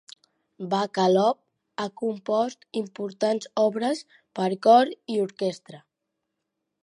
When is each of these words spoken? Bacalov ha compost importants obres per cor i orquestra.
Bacalov 0.69 1.35
ha 1.81 1.85
compost 2.01 2.65
importants 2.81 3.51
obres 3.65 4.03
per 4.39 4.49
cor 4.69 4.95
i 5.17 5.19
orquestra. 5.27 5.85